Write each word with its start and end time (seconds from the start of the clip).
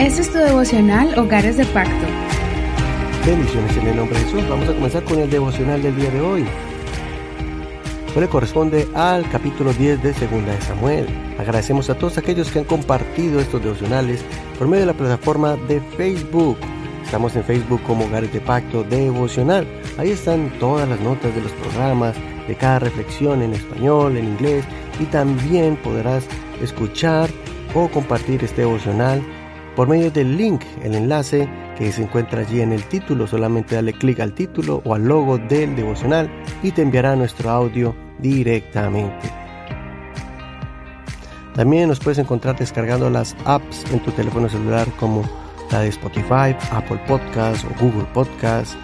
Este 0.00 0.22
es 0.22 0.32
tu 0.32 0.38
devocional 0.38 1.18
Hogares 1.18 1.58
de 1.58 1.66
Pacto. 1.66 2.06
Bendiciones 3.26 3.76
en 3.76 3.86
el 3.86 3.96
nombre 3.96 4.18
de 4.18 4.24
Jesús. 4.24 4.48
Vamos 4.48 4.66
a 4.66 4.72
comenzar 4.72 5.04
con 5.04 5.18
el 5.18 5.28
devocional 5.28 5.82
del 5.82 5.94
día 5.94 6.10
de 6.10 6.22
hoy. 6.22 6.46
Hoy 8.16 8.20
le 8.22 8.26
corresponde 8.26 8.88
al 8.94 9.28
capítulo 9.28 9.74
10 9.74 10.02
de 10.02 10.14
Segunda 10.14 10.54
de 10.54 10.60
Samuel. 10.62 11.06
Agradecemos 11.38 11.90
a 11.90 11.98
todos 11.98 12.16
aquellos 12.16 12.50
que 12.50 12.60
han 12.60 12.64
compartido 12.64 13.40
estos 13.40 13.62
devocionales 13.62 14.24
por 14.58 14.68
medio 14.68 14.86
de 14.86 14.92
la 14.92 14.98
plataforma 14.98 15.56
de 15.68 15.82
Facebook. 15.98 16.56
Estamos 17.04 17.36
en 17.36 17.44
Facebook 17.44 17.82
como 17.82 18.06
Hogares 18.06 18.32
de 18.32 18.40
Pacto 18.40 18.84
Devocional. 18.84 19.68
Ahí 19.98 20.12
están 20.12 20.50
todas 20.58 20.88
las 20.88 21.00
notas 21.00 21.34
de 21.34 21.42
los 21.42 21.52
programas, 21.52 22.16
de 22.48 22.54
cada 22.54 22.78
reflexión 22.78 23.42
en 23.42 23.52
español, 23.52 24.16
en 24.16 24.28
inglés 24.28 24.64
y 24.98 25.04
también 25.04 25.76
podrás 25.76 26.24
escuchar 26.62 27.28
o 27.74 27.88
compartir 27.88 28.42
este 28.42 28.62
devocional 28.62 29.22
por 29.80 29.88
medio 29.88 30.10
del 30.10 30.36
link, 30.36 30.60
el 30.82 30.94
enlace 30.94 31.48
que 31.78 31.90
se 31.90 32.02
encuentra 32.02 32.42
allí 32.42 32.60
en 32.60 32.70
el 32.72 32.84
título. 32.84 33.26
Solamente 33.26 33.76
dale 33.76 33.94
clic 33.94 34.20
al 34.20 34.34
título 34.34 34.82
o 34.84 34.94
al 34.94 35.06
logo 35.06 35.38
del 35.38 35.74
devocional 35.74 36.30
y 36.62 36.70
te 36.70 36.82
enviará 36.82 37.16
nuestro 37.16 37.48
audio 37.48 37.96
directamente. 38.18 39.32
También 41.54 41.88
nos 41.88 41.98
puedes 41.98 42.18
encontrar 42.18 42.58
descargando 42.58 43.08
las 43.08 43.34
apps 43.46 43.90
en 43.90 44.00
tu 44.00 44.10
teléfono 44.10 44.50
celular 44.50 44.86
como 44.98 45.22
la 45.72 45.80
de 45.80 45.88
Spotify, 45.88 46.54
Apple 46.72 47.00
Podcasts 47.08 47.64
o 47.64 47.82
Google 47.82 48.06
Podcasts, 48.12 48.76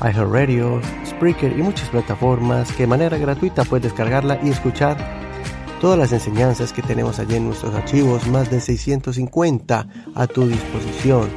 iHeartRadio, 0.00 0.80
Spreaker 1.04 1.52
y 1.52 1.62
muchas 1.62 1.90
plataformas 1.90 2.72
que 2.72 2.84
de 2.84 2.86
manera 2.86 3.18
gratuita 3.18 3.64
puedes 3.64 3.82
descargarla 3.82 4.40
y 4.42 4.48
escuchar 4.48 4.96
todas 5.82 5.98
las 5.98 6.12
enseñanzas 6.12 6.72
que 6.72 6.80
tenemos 6.80 7.18
allí 7.18 7.34
en 7.34 7.46
nuestros 7.46 7.74
archivos, 7.74 8.28
más 8.28 8.48
de 8.48 8.60
650 8.60 9.88
a 10.14 10.26
tu 10.28 10.46
disposición. 10.46 11.28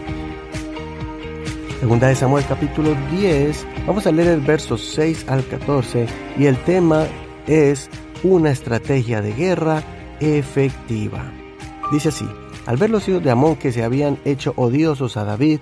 Segunda 1.80 2.10
de 2.10 2.16
Samuel 2.16 2.46
capítulo 2.48 2.96
10, 3.10 3.66
vamos 3.88 4.06
a 4.06 4.12
leer 4.12 4.28
el 4.28 4.42
verso 4.42 4.78
6 4.78 5.26
al 5.30 5.44
14 5.48 6.06
y 6.38 6.46
el 6.46 6.58
tema 6.60 7.08
es 7.48 7.90
una 8.22 8.52
estrategia 8.52 9.20
de 9.24 9.34
guerra 9.34 9.82
efectiva. 10.20 11.24
Dice 11.92 12.10
así, 12.10 12.30
al 12.68 12.78
ver 12.78 12.92
los 12.92 13.10
hijos 13.10 13.24
de 13.24 13.32
Amón 13.32 13.56
que 13.56 13.72
se 13.72 13.84
habían 13.84 14.20
hecho 14.26 14.54
odiosos 14.58 15.18
a 15.18 15.24
David, 15.24 15.60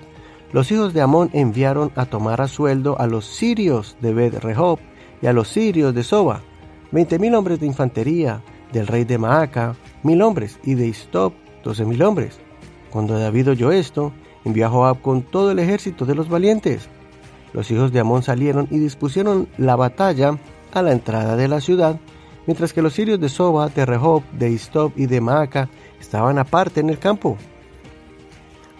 los 0.52 0.70
hijos 0.70 0.92
de 0.92 1.00
Amón 1.00 1.30
enviaron 1.32 1.90
a 1.96 2.04
tomar 2.04 2.42
a 2.42 2.48
sueldo 2.48 3.00
a 3.00 3.06
los 3.06 3.24
sirios 3.24 3.96
de 4.02 4.12
Bet 4.12 4.34
Rehob 4.44 4.78
y 5.22 5.26
a 5.26 5.32
los 5.32 5.48
sirios 5.48 5.94
de 5.94 6.04
Soba, 6.04 6.42
veinte 6.92 7.18
mil 7.18 7.34
hombres 7.34 7.60
de 7.60 7.66
infantería, 7.66 8.42
del 8.74 8.88
rey 8.88 9.04
de 9.04 9.16
Maaca, 9.16 9.76
mil 10.02 10.20
hombres, 10.20 10.58
y 10.64 10.74
de 10.74 10.88
Istop, 10.88 11.32
doce 11.62 11.86
mil 11.86 12.02
hombres. 12.02 12.38
Cuando 12.90 13.18
David 13.18 13.50
oyó 13.50 13.72
esto, 13.72 14.12
envió 14.44 14.66
a 14.66 14.70
Joab 14.70 15.00
con 15.00 15.22
todo 15.22 15.52
el 15.52 15.58
ejército 15.60 16.04
de 16.04 16.14
los 16.14 16.28
valientes. 16.28 16.88
Los 17.54 17.70
hijos 17.70 17.92
de 17.92 18.00
Amón 18.00 18.22
salieron 18.22 18.68
y 18.70 18.78
dispusieron 18.78 19.48
la 19.56 19.76
batalla 19.76 20.38
a 20.72 20.82
la 20.82 20.92
entrada 20.92 21.36
de 21.36 21.48
la 21.48 21.60
ciudad, 21.60 21.98
mientras 22.46 22.72
que 22.72 22.82
los 22.82 22.92
sirios 22.92 23.20
de 23.20 23.28
Soba, 23.28 23.68
de 23.68 23.86
Rehob, 23.86 24.24
de 24.32 24.50
Istop 24.50 24.98
y 24.98 25.06
de 25.06 25.20
Maaca 25.20 25.70
estaban 26.00 26.38
aparte 26.38 26.80
en 26.80 26.90
el 26.90 26.98
campo. 26.98 27.38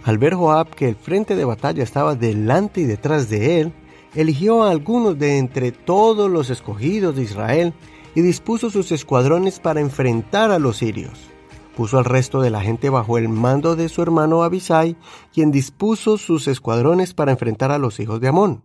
Al 0.05 0.19
ver 0.19 0.35
Joab 0.35 0.71
que 0.71 0.89
el 0.89 0.97
frente 0.97 1.37
de 1.37 1.45
batalla 1.45 1.83
estaba 1.83 2.17
delante 2.17 2.81
y 2.81 2.85
detrás 2.85 3.31
de 3.31 3.61
él, 3.61 3.73
eligió 4.15 4.65
a 4.65 4.71
algunos 4.71 5.19
de 5.19 5.39
entre 5.39 5.73
todos 5.73 6.31
los 6.31 6.51
escogidos 6.51 7.17
de 7.17 7.23
Israel 7.23 7.73
y 8.15 8.23
dispuso 8.23 8.71
sus 8.71 8.93
escuadrones 8.93 9.61
para 9.61 9.81
enfrentar 9.81 10.51
a 10.51 10.59
los 10.59 10.79
sirios. 10.79 11.19
Puso 11.77 11.99
al 11.99 12.05
resto 12.05 12.41
de 12.41 12.51
la 12.51 12.61
gente 12.61 12.89
bajo 12.89 13.19
el 13.19 13.29
mando 13.29 13.75
de 13.75 13.89
su 13.89 14.01
hermano 14.01 14.45
Abisai, 14.45 14.97
quien 15.33 15.51
dispuso 15.51 16.19
sus 16.19 16.47
escuadrones 16.47 17.15
para 17.15 17.33
enfrentar 17.33 17.73
a 17.73 17.79
los 17.79 17.99
hijos 17.99 18.21
de 18.21 18.29
Amón. 18.29 18.65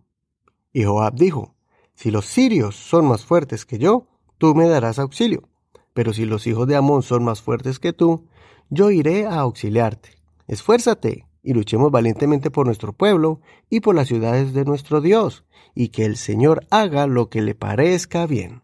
Y 0.72 0.84
Joab 0.84 1.14
dijo, 1.14 1.54
Si 1.94 2.12
los 2.12 2.26
sirios 2.26 2.76
son 2.76 3.06
más 3.06 3.24
fuertes 3.24 3.66
que 3.66 3.78
yo, 3.78 4.06
tú 4.38 4.54
me 4.54 4.68
darás 4.68 5.00
auxilio. 5.00 5.48
Pero 5.92 6.12
si 6.12 6.24
los 6.24 6.46
hijos 6.46 6.68
de 6.68 6.76
Amón 6.76 7.02
son 7.02 7.24
más 7.24 7.42
fuertes 7.42 7.80
que 7.80 7.92
tú, 7.92 8.26
yo 8.68 8.92
iré 8.92 9.26
a 9.26 9.40
auxiliarte. 9.40 10.10
Esfuérzate 10.46 11.26
y 11.42 11.54
luchemos 11.54 11.90
valientemente 11.90 12.50
por 12.50 12.66
nuestro 12.66 12.92
pueblo 12.92 13.40
y 13.68 13.80
por 13.80 13.96
las 13.96 14.06
ciudades 14.06 14.52
de 14.52 14.64
nuestro 14.64 15.00
Dios, 15.00 15.44
y 15.74 15.88
que 15.88 16.04
el 16.04 16.16
Señor 16.16 16.66
haga 16.70 17.08
lo 17.08 17.28
que 17.28 17.42
le 17.42 17.56
parezca 17.56 18.26
bien. 18.26 18.62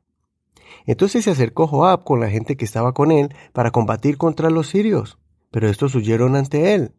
Entonces 0.87 1.25
se 1.25 1.31
acercó 1.31 1.67
Joab 1.67 2.05
con 2.05 2.21
la 2.21 2.31
gente 2.31 2.57
que 2.57 2.65
estaba 2.65 2.95
con 2.95 3.11
él 3.11 3.35
para 3.53 3.73
combatir 3.73 4.17
contra 4.17 4.51
los 4.51 4.69
sirios, 4.69 5.19
pero 5.51 5.69
estos 5.69 5.95
huyeron 5.95 6.37
ante 6.37 6.75
él. 6.75 6.93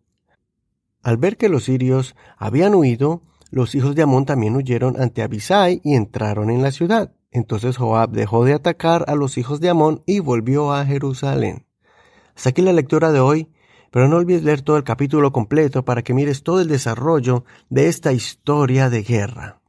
Al 1.02 1.18
ver 1.18 1.38
que 1.38 1.50
los 1.50 1.64
sirios 1.64 2.16
habían 2.38 2.76
huido, 2.76 3.22
los 3.50 3.76
hijos 3.76 3.96
de 3.96 4.02
Amón 4.02 4.26
también 4.26 4.56
huyeron 4.56 5.00
ante 5.02 5.24
Abisai 5.24 5.80
y 5.84 5.96
entraron 5.96 6.50
en 6.50 6.62
la 6.62 6.72
ciudad. 6.72 7.14
Entonces 7.32 7.78
Joab 7.78 8.12
dejó 8.12 8.44
de 8.44 8.54
atacar 8.54 9.06
a 9.08 9.16
los 9.16 9.38
hijos 9.38 9.62
de 9.62 9.70
Amón 9.70 10.04
y 10.06 10.20
volvió 10.20 10.74
a 10.74 10.86
Jerusalén. 10.86 11.66
Hasta 12.36 12.50
aquí 12.50 12.62
la 12.62 12.74
lectura 12.74 13.12
de 13.12 13.20
hoy, 13.22 13.50
pero 13.90 14.10
no 14.10 14.18
olvides 14.18 14.44
leer 14.44 14.62
todo 14.62 14.76
el 14.78 14.84
capítulo 14.84 15.32
completo 15.32 15.86
para 15.86 16.04
que 16.04 16.14
mires 16.14 16.44
todo 16.44 16.60
el 16.60 16.68
desarrollo 16.68 17.46
de 17.70 17.88
esta 17.88 18.12
historia 18.12 18.90
de 18.90 19.04
guerra. 19.04 19.62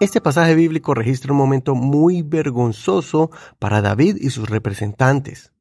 Este 0.00 0.20
pasaje 0.20 0.56
bíblico 0.56 0.92
registra 0.92 1.32
un 1.32 1.38
momento 1.38 1.76
muy 1.76 2.22
vergonzoso 2.22 3.30
para 3.60 3.80
David 3.80 4.16
y 4.20 4.30
sus 4.30 4.50
representantes. 4.50 5.52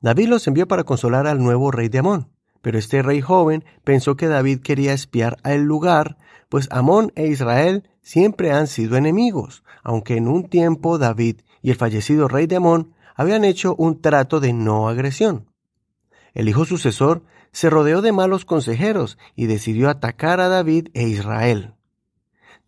David 0.00 0.28
los 0.28 0.46
envió 0.46 0.66
para 0.66 0.84
consolar 0.84 1.26
al 1.26 1.42
nuevo 1.42 1.70
rey 1.70 1.90
de 1.90 1.98
Amón, 1.98 2.30
pero 2.62 2.78
este 2.78 3.02
rey 3.02 3.20
joven 3.20 3.62
pensó 3.84 4.16
que 4.16 4.26
David 4.26 4.60
quería 4.60 4.94
espiar 4.94 5.36
al 5.42 5.64
lugar, 5.64 6.16
pues 6.48 6.66
Amón 6.70 7.12
e 7.14 7.26
Israel 7.26 7.90
siempre 8.00 8.52
han 8.52 8.68
sido 8.68 8.96
enemigos, 8.96 9.62
aunque 9.82 10.16
en 10.16 10.28
un 10.28 10.48
tiempo 10.48 10.96
David 10.96 11.42
y 11.60 11.70
el 11.70 11.76
fallecido 11.76 12.28
rey 12.28 12.46
de 12.46 12.56
Amón 12.56 12.94
habían 13.14 13.44
hecho 13.44 13.74
un 13.76 14.00
trato 14.00 14.40
de 14.40 14.54
no 14.54 14.88
agresión. 14.88 15.50
El 16.32 16.48
hijo 16.48 16.64
sucesor 16.64 17.22
se 17.52 17.68
rodeó 17.68 18.00
de 18.00 18.12
malos 18.12 18.46
consejeros 18.46 19.18
y 19.36 19.44
decidió 19.44 19.90
atacar 19.90 20.40
a 20.40 20.48
David 20.48 20.88
e 20.94 21.06
Israel. 21.06 21.74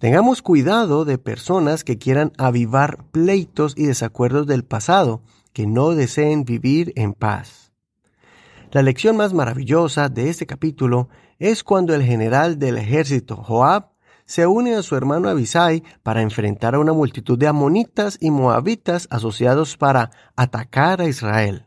Tengamos 0.05 0.43
cuidado 0.43 1.07
de 1.07 1.17
personas 1.17 1.83
que 1.83 1.97
quieran 1.97 2.33
avivar 2.37 3.07
pleitos 3.11 3.73
y 3.75 3.87
desacuerdos 3.87 4.47
del 4.47 4.63
pasado, 4.63 5.23
que 5.55 5.67
no 5.67 5.93
deseen 5.93 6.45
vivir 6.45 6.93
en 6.95 7.15
paz. 7.15 7.73
La 8.71 8.83
lección 8.83 9.17
más 9.17 9.33
maravillosa 9.33 10.11
de 10.11 10.29
este 10.29 10.45
capítulo 10.45 11.09
es 11.39 11.65
cuando 11.65 11.95
el 11.95 12.03
general 12.03 12.59
del 12.59 12.77
ejército, 12.77 13.37
Joab, 13.37 13.93
se 14.27 14.47
une 14.47 14.75
a 14.75 14.83
su 14.83 14.95
hermano 14.95 15.31
Abisai 15.31 15.83
para 16.03 16.21
enfrentar 16.21 16.75
a 16.75 16.81
una 16.81 16.93
multitud 16.93 17.39
de 17.39 17.47
amonitas 17.47 18.19
y 18.21 18.31
moabitas 18.31 19.09
asociados 19.11 19.79
para 19.79 20.11
atacar 20.37 21.01
a 21.01 21.09
Israel. 21.09 21.65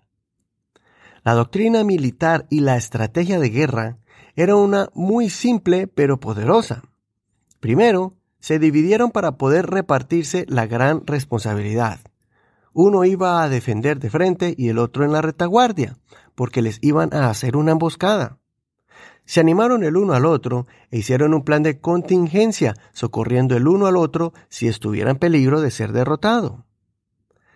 La 1.23 1.33
doctrina 1.33 1.83
militar 1.83 2.45
y 2.51 2.59
la 2.59 2.77
estrategia 2.77 3.39
de 3.39 3.49
guerra 3.49 3.97
era 4.35 4.55
una 4.55 4.89
muy 4.93 5.31
simple 5.31 5.87
pero 5.87 6.19
poderosa. 6.19 6.83
Primero, 7.59 8.16
se 8.39 8.59
dividieron 8.59 9.11
para 9.11 9.33
poder 9.33 9.67
repartirse 9.67 10.45
la 10.47 10.67
gran 10.67 11.05
responsabilidad. 11.05 11.99
Uno 12.73 13.05
iba 13.05 13.41
a 13.41 13.49
defender 13.49 13.99
de 13.99 14.09
frente 14.09 14.53
y 14.57 14.69
el 14.69 14.77
otro 14.77 15.03
en 15.03 15.11
la 15.11 15.21
retaguardia, 15.21 15.97
porque 16.35 16.61
les 16.61 16.77
iban 16.81 17.13
a 17.13 17.29
hacer 17.29 17.57
una 17.57 17.71
emboscada. 17.71 18.37
Se 19.25 19.39
animaron 19.39 19.83
el 19.83 19.97
uno 19.97 20.13
al 20.13 20.25
otro 20.25 20.67
e 20.91 20.99
hicieron 20.99 21.33
un 21.33 21.43
plan 21.43 21.63
de 21.63 21.79
contingencia, 21.81 22.75
socorriendo 22.93 23.57
el 23.57 23.67
uno 23.67 23.87
al 23.87 23.97
otro 23.97 24.33
si 24.47 24.67
estuviera 24.67 25.11
en 25.11 25.17
peligro 25.17 25.59
de 25.59 25.71
ser 25.71 25.91
derrotado. 25.91 26.65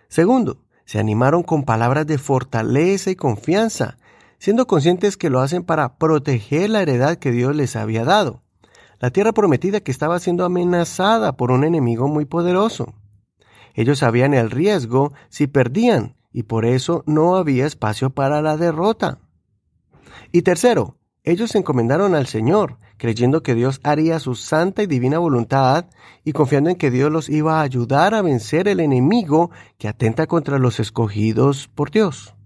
Segundo, 0.08 0.64
se 0.84 0.98
animaron 0.98 1.42
con 1.42 1.62
palabras 1.62 2.06
de 2.06 2.18
fortaleza 2.18 3.10
y 3.10 3.16
confianza, 3.16 3.96
siendo 4.38 4.66
conscientes 4.66 5.16
que 5.16 5.30
lo 5.30 5.40
hacen 5.40 5.62
para 5.62 5.96
proteger 5.96 6.68
la 6.68 6.82
heredad 6.82 7.16
que 7.16 7.30
Dios 7.30 7.54
les 7.54 7.76
había 7.76 8.04
dado 8.04 8.41
la 9.02 9.10
tierra 9.10 9.32
prometida 9.32 9.80
que 9.80 9.90
estaba 9.90 10.20
siendo 10.20 10.44
amenazada 10.44 11.36
por 11.36 11.50
un 11.50 11.64
enemigo 11.64 12.06
muy 12.06 12.24
poderoso. 12.24 12.94
Ellos 13.74 13.98
sabían 13.98 14.32
el 14.32 14.48
riesgo 14.48 15.12
si 15.28 15.48
perdían 15.48 16.14
y 16.32 16.44
por 16.44 16.64
eso 16.64 17.02
no 17.04 17.34
había 17.34 17.66
espacio 17.66 18.10
para 18.10 18.40
la 18.42 18.56
derrota. 18.56 19.18
Y 20.30 20.42
tercero, 20.42 20.98
ellos 21.24 21.50
se 21.50 21.58
encomendaron 21.58 22.14
al 22.14 22.28
Señor, 22.28 22.78
creyendo 22.96 23.42
que 23.42 23.56
Dios 23.56 23.80
haría 23.82 24.20
su 24.20 24.36
santa 24.36 24.84
y 24.84 24.86
divina 24.86 25.18
voluntad 25.18 25.86
y 26.22 26.30
confiando 26.30 26.70
en 26.70 26.76
que 26.76 26.92
Dios 26.92 27.10
los 27.10 27.28
iba 27.28 27.58
a 27.58 27.62
ayudar 27.62 28.14
a 28.14 28.22
vencer 28.22 28.68
el 28.68 28.78
enemigo 28.78 29.50
que 29.78 29.88
atenta 29.88 30.28
contra 30.28 30.60
los 30.60 30.78
escogidos 30.78 31.66
por 31.66 31.90
Dios. 31.90 32.36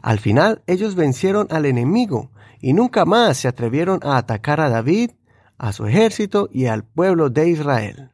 Al 0.00 0.18
final 0.18 0.62
ellos 0.66 0.94
vencieron 0.94 1.46
al 1.50 1.66
enemigo, 1.66 2.30
y 2.60 2.72
nunca 2.72 3.04
más 3.04 3.38
se 3.38 3.48
atrevieron 3.48 4.00
a 4.02 4.16
atacar 4.16 4.60
a 4.60 4.68
David, 4.68 5.10
a 5.58 5.72
su 5.72 5.86
ejército 5.86 6.48
y 6.52 6.66
al 6.66 6.84
pueblo 6.84 7.30
de 7.30 7.48
Israel. 7.48 8.10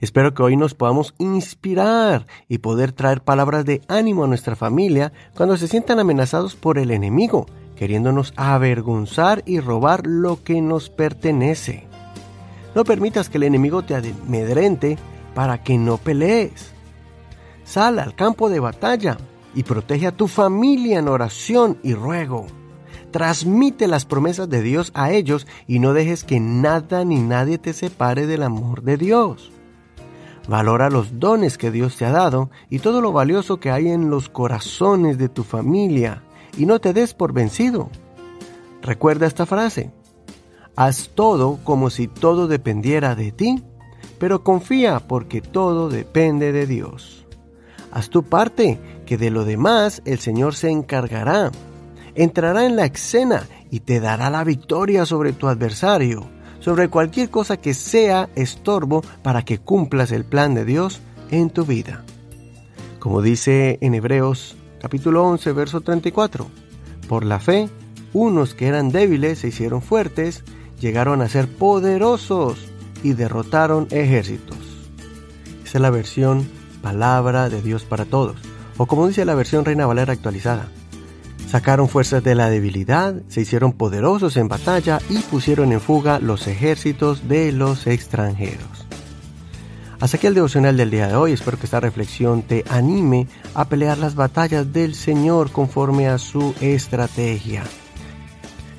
Espero 0.00 0.34
que 0.34 0.42
hoy 0.42 0.56
nos 0.56 0.74
podamos 0.74 1.14
inspirar 1.18 2.26
y 2.48 2.58
poder 2.58 2.92
traer 2.92 3.22
palabras 3.22 3.64
de 3.64 3.82
ánimo 3.88 4.24
a 4.24 4.28
nuestra 4.28 4.56
familia 4.56 5.12
cuando 5.34 5.56
se 5.56 5.68
sientan 5.68 5.98
amenazados 6.00 6.56
por 6.56 6.78
el 6.78 6.90
enemigo 6.90 7.46
queriéndonos 7.80 8.34
avergonzar 8.36 9.42
y 9.46 9.58
robar 9.58 10.06
lo 10.06 10.44
que 10.44 10.60
nos 10.60 10.90
pertenece. 10.90 11.86
No 12.74 12.84
permitas 12.84 13.30
que 13.30 13.38
el 13.38 13.44
enemigo 13.44 13.80
te 13.80 13.94
amedrente 13.94 14.98
para 15.34 15.62
que 15.62 15.78
no 15.78 15.96
pelees. 15.96 16.72
Sal 17.64 17.98
al 17.98 18.14
campo 18.14 18.50
de 18.50 18.60
batalla 18.60 19.16
y 19.54 19.62
protege 19.62 20.08
a 20.08 20.12
tu 20.12 20.28
familia 20.28 20.98
en 20.98 21.08
oración 21.08 21.78
y 21.82 21.94
ruego. 21.94 22.48
Transmite 23.10 23.88
las 23.88 24.04
promesas 24.04 24.48
de 24.48 24.62
Dios 24.62 24.92
a 24.94 25.10
ellos 25.10 25.46
y 25.66 25.80
no 25.80 25.92
dejes 25.92 26.24
que 26.24 26.38
nada 26.38 27.04
ni 27.04 27.18
nadie 27.18 27.58
te 27.58 27.72
separe 27.72 28.26
del 28.26 28.42
amor 28.42 28.82
de 28.82 28.96
Dios. 28.96 29.50
Valora 30.48 30.90
los 30.90 31.18
dones 31.18 31.58
que 31.58 31.70
Dios 31.70 31.96
te 31.96 32.04
ha 32.04 32.12
dado 32.12 32.50
y 32.68 32.78
todo 32.78 33.00
lo 33.00 33.12
valioso 33.12 33.58
que 33.58 33.70
hay 33.70 33.88
en 33.88 34.10
los 34.10 34.28
corazones 34.28 35.18
de 35.18 35.28
tu 35.28 35.42
familia 35.42 36.22
y 36.56 36.66
no 36.66 36.80
te 36.80 36.92
des 36.92 37.14
por 37.14 37.32
vencido. 37.32 37.90
Recuerda 38.82 39.26
esta 39.26 39.46
frase. 39.46 39.90
Haz 40.76 41.10
todo 41.14 41.58
como 41.64 41.90
si 41.90 42.08
todo 42.08 42.46
dependiera 42.46 43.14
de 43.14 43.32
ti, 43.32 43.62
pero 44.18 44.44
confía 44.44 45.00
porque 45.00 45.40
todo 45.40 45.88
depende 45.88 46.52
de 46.52 46.66
Dios. 46.66 47.26
Haz 47.92 48.08
tu 48.08 48.22
parte, 48.22 48.78
que 49.04 49.18
de 49.18 49.30
lo 49.30 49.44
demás 49.44 50.00
el 50.04 50.20
Señor 50.20 50.54
se 50.54 50.70
encargará 50.70 51.50
entrará 52.22 52.66
en 52.66 52.76
la 52.76 52.84
escena 52.84 53.46
y 53.70 53.80
te 53.80 53.98
dará 53.98 54.28
la 54.28 54.44
victoria 54.44 55.06
sobre 55.06 55.32
tu 55.32 55.48
adversario, 55.48 56.28
sobre 56.58 56.88
cualquier 56.88 57.30
cosa 57.30 57.56
que 57.56 57.72
sea 57.72 58.28
estorbo 58.34 59.02
para 59.22 59.42
que 59.42 59.58
cumplas 59.58 60.12
el 60.12 60.26
plan 60.26 60.54
de 60.54 60.66
Dios 60.66 61.00
en 61.30 61.48
tu 61.48 61.64
vida. 61.64 62.04
Como 62.98 63.22
dice 63.22 63.78
en 63.80 63.94
Hebreos 63.94 64.56
capítulo 64.82 65.24
11, 65.24 65.52
verso 65.52 65.80
34, 65.80 66.46
por 67.08 67.24
la 67.24 67.38
fe, 67.38 67.70
unos 68.12 68.54
que 68.54 68.66
eran 68.66 68.90
débiles 68.90 69.38
se 69.38 69.48
hicieron 69.48 69.80
fuertes, 69.80 70.44
llegaron 70.78 71.22
a 71.22 71.28
ser 71.28 71.48
poderosos 71.48 72.58
y 73.02 73.14
derrotaron 73.14 73.88
ejércitos. 73.90 74.58
Esa 75.64 75.78
es 75.78 75.80
la 75.80 75.90
versión 75.90 76.46
palabra 76.82 77.48
de 77.48 77.62
Dios 77.62 77.84
para 77.84 78.04
todos, 78.04 78.36
o 78.76 78.84
como 78.84 79.08
dice 79.08 79.24
la 79.24 79.34
versión 79.34 79.64
Reina 79.64 79.86
Valera 79.86 80.12
actualizada, 80.12 80.68
Sacaron 81.50 81.88
fuerzas 81.88 82.22
de 82.22 82.36
la 82.36 82.48
debilidad, 82.48 83.12
se 83.26 83.40
hicieron 83.40 83.72
poderosos 83.72 84.36
en 84.36 84.46
batalla 84.46 85.00
y 85.10 85.18
pusieron 85.18 85.72
en 85.72 85.80
fuga 85.80 86.20
los 86.20 86.46
ejércitos 86.46 87.26
de 87.26 87.50
los 87.50 87.88
extranjeros. 87.88 88.86
Hasta 89.98 90.16
aquí 90.16 90.28
el 90.28 90.34
devocional 90.34 90.76
del 90.76 90.92
día 90.92 91.08
de 91.08 91.16
hoy. 91.16 91.32
Espero 91.32 91.58
que 91.58 91.66
esta 91.66 91.80
reflexión 91.80 92.42
te 92.42 92.64
anime 92.70 93.26
a 93.52 93.64
pelear 93.64 93.98
las 93.98 94.14
batallas 94.14 94.72
del 94.72 94.94
Señor 94.94 95.50
conforme 95.50 96.06
a 96.06 96.18
su 96.18 96.54
estrategia. 96.60 97.64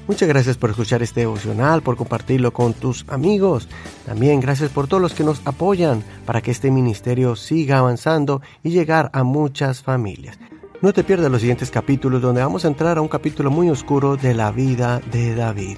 Muchas 0.07 0.29
gracias 0.29 0.55
por 0.55 0.69
escuchar 0.69 1.03
este 1.03 1.19
devocional, 1.19 1.81
por 1.81 1.97
compartirlo 1.97 2.53
con 2.53 2.73
tus 2.73 3.03
amigos. 3.09 3.67
También 4.05 4.39
gracias 4.39 4.71
por 4.71 4.87
todos 4.87 5.01
los 5.01 5.13
que 5.13 5.25
nos 5.25 5.41
apoyan 5.43 6.05
para 6.25 6.41
que 6.41 6.51
este 6.51 6.71
ministerio 6.71 7.35
siga 7.35 7.79
avanzando 7.79 8.41
y 8.63 8.69
llegar 8.69 9.09
a 9.11 9.23
muchas 9.23 9.83
familias. 9.83 10.39
No 10.81 10.93
te 10.93 11.03
pierdas 11.03 11.31
los 11.31 11.41
siguientes 11.41 11.69
capítulos 11.69 12.23
donde 12.23 12.41
vamos 12.41 12.65
a 12.65 12.67
entrar 12.67 12.97
a 12.97 13.01
un 13.01 13.07
capítulo 13.07 13.51
muy 13.51 13.69
oscuro 13.69 14.17
de 14.17 14.33
la 14.33 14.51
vida 14.51 14.99
de 15.11 15.35
David. 15.35 15.77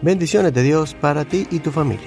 Bendiciones 0.00 0.54
de 0.54 0.62
Dios 0.62 0.94
para 0.94 1.24
ti 1.24 1.48
y 1.50 1.58
tu 1.58 1.72
familia. 1.72 2.06